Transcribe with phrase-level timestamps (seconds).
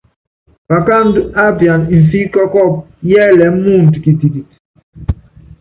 [0.69, 2.77] Pakáandú á piana mfí kɔ́kɔ́ɔ́pú
[3.09, 4.41] yɛ́lɛɛ́ muundɔ kitikiti.